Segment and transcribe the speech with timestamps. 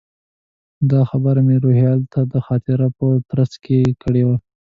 [0.91, 4.37] دا خبره مې روهیال ته د خاطرو په ترڅ کې کړې وه.